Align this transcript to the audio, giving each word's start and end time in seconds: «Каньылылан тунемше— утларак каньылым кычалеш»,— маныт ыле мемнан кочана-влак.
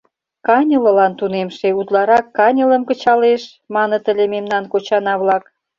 «Каньылылан 0.47 1.13
тунемше— 1.19 1.67
утларак 1.79 2.25
каньылым 2.37 2.83
кычалеш»,— 2.89 3.43
маныт 3.75 4.03
ыле 4.11 4.25
мемнан 4.33 4.63
кочана-влак. 4.71 5.43